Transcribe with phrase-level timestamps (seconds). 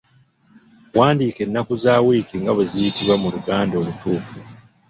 [0.97, 4.37] Wandiika ennaku za wiiki nga bwe ziyitibwa mu Luganda olutuufu.